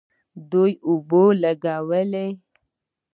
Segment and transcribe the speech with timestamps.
[0.51, 2.27] دوی اوبه لګولې.